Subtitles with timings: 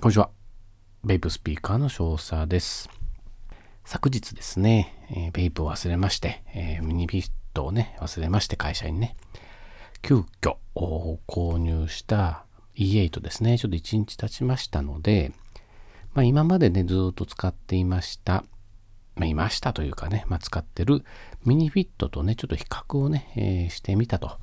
[0.00, 0.30] こんにちは。
[1.02, 2.88] ベイプスピーカーの少佐です。
[3.84, 9.16] 昨日ですね、えー、ベイプを忘れまして、えー、ミニビットをね、忘れまして会社にね、
[10.00, 10.54] 急遽
[11.26, 12.44] 購入した
[12.76, 15.32] E8 ですね、ちょっと1日経ちましたので、
[16.14, 18.44] まあ、今までね、ずっと使っていました、
[19.16, 21.02] まあ、いましたというかね、まあ、使ってる
[21.44, 24.38] ミニフィットとね、ちょっと比較をね、えー、してみたと。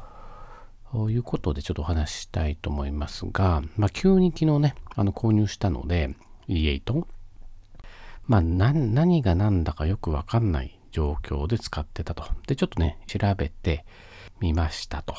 [0.95, 6.15] ということでちょっとお話ししたいと思いますが、まあ、急に昨日ね、あの購入したので、
[6.47, 7.05] E8。
[8.27, 12.23] まあ、何が何だかよくわかんない状況で使ってたと。
[12.47, 13.83] で、ちょっとね、調べて
[14.39, 15.15] みましたと。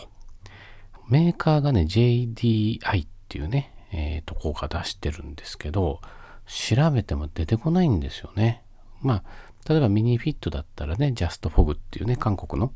[1.11, 6.01] メーカーがね、JDI っていうね、えー、とこが出してるんですけど、
[6.47, 8.63] 調べても出てこないんですよね。
[9.03, 9.25] まあ、
[9.69, 12.73] 例えばミニフィットだったらね、ジャストフォグっていうね、韓国の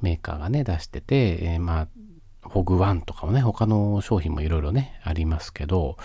[0.00, 1.88] メーカーがね、出してて、えー、まあ、
[2.44, 5.96] ホグワンとかもね、他の商品もいろいろね、ありますけど、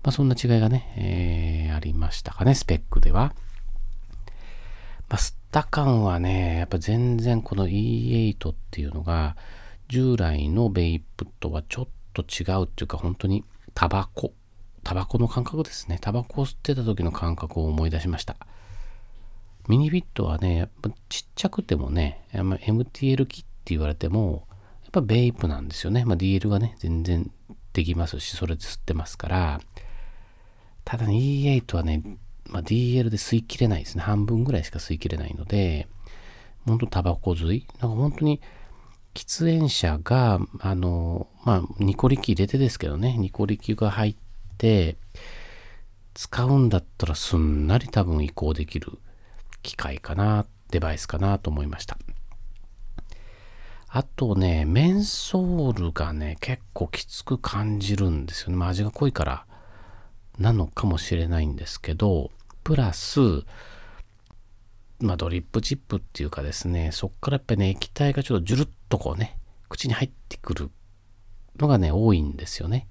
[0.03, 3.33] まあ、そんな違いがね、えー、ありましたかね、スペックでは。
[5.09, 9.37] まあ、吸った感はね、やっぱ全然この E8 っていうのが、
[9.87, 14.33] 従来のベイプとはちょっと違うっていうか、本当にタバコ。
[14.83, 15.97] タバコの感覚ですね。
[16.01, 18.35] タバコを吸ってた時の感覚を思い出しました。
[19.69, 24.45] ミニフィットはね、やっぱちっちゃくてもね、MTL 機って言われても、
[24.83, 26.03] やっぱベイプなんですよね。
[26.03, 27.31] まあ、DL がね、全然
[27.71, 29.61] できますし、それで吸ってますから、
[30.85, 32.03] ただね、E8 はね、
[32.49, 34.03] まあ、DL で吸い切れないですね。
[34.03, 35.87] 半分ぐらいしか吸い切れないので、
[36.65, 38.41] 本当タバコ吸いなんか本当に
[39.13, 44.15] 喫煙者が、あの、まあ、ニコリキ入れてですけどね、ニコリキが入っ
[44.57, 44.97] て、
[46.13, 48.99] 使うんだったらすんなり多分移行できる
[49.63, 51.97] 機械かな、デバイスかなと思いました。
[53.87, 58.57] あとね、メンソールがね、結構きつく感じるんですよね。
[58.57, 59.45] まあ、味が濃いから。
[60.37, 62.31] なのかもしれないんですけど、
[62.63, 63.19] プラス、
[64.99, 69.37] まあ、ドリップチップっていうかですね、そっからやっぱりね、液体がちょっとジュルッとこうね、
[69.69, 70.71] 口に入ってくる
[71.57, 72.87] のがね、多いんですよね。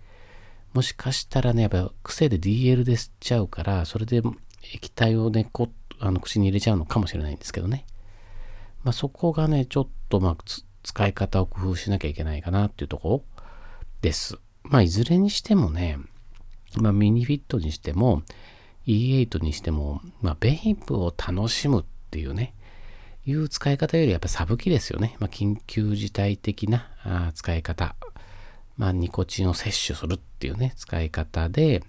[0.74, 4.22] もしかしたらね、やっぱ癖で DL で吸っちゃうから、それで
[4.74, 7.86] 液体をね、こあの口に入れちゃうのかもしれないんですけどね。
[8.82, 10.36] まあ、そこがね、ちょっとまあ、
[10.82, 13.44] 使い方を工夫しなきゃいけないかなっていうところ
[14.00, 14.38] です。
[14.64, 15.98] まあ、いずれにしてもね、
[16.76, 18.22] まあ、ミニフィットにしても
[18.86, 22.54] E8 にしても、まあ、ベイプを楽しむっていうね、
[23.24, 25.16] いう使い方よりやっぱサブ機ですよね。
[25.20, 27.94] まあ、緊急事態的なあ使い方。
[28.76, 31.84] まあ、ニコチンを摂取するっていうね、使い方で、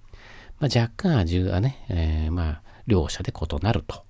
[0.60, 4.04] まあ、若干味がね、えー、まあ、両者で異なると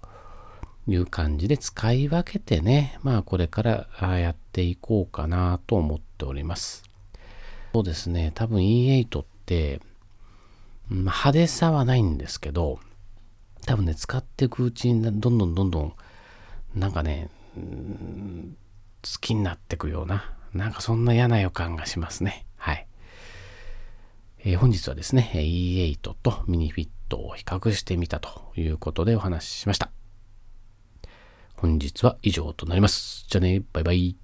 [0.87, 3.87] いう感じで使い分けてね、まあ、これから
[4.19, 6.83] やっていこうかなと思っております。
[7.73, 9.79] そうですね、多分 E8 って、
[10.89, 12.79] 派手さはないんですけど、
[13.65, 15.93] 多分ね、使っていくうちにどんどんどんどん、
[16.75, 17.59] なんかね、好
[19.21, 22.45] きになっていくような、なんかそんな嫌な予感がしますね。
[22.57, 22.87] はい。
[24.45, 29.91] えー、本日はですね、E8 とミニフィットを比較してみたということでお話ししました。
[31.55, 33.25] 本日は以上となります。
[33.29, 34.22] じゃあね、バイバイ。